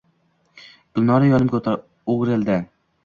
Gulnora 0.99 1.29
yoniga 1.33 1.75
oʼgirildi. 1.75 2.57